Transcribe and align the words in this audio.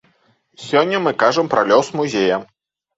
Сёння 0.69 1.03
мы 1.05 1.11
кажам 1.27 1.53
пра 1.55 1.61
лёс 1.71 1.95
музея. 2.03 2.45